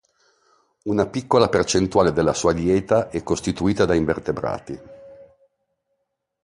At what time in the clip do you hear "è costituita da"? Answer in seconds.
3.11-3.93